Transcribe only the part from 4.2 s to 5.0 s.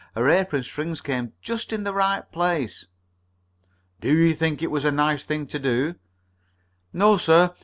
think it was a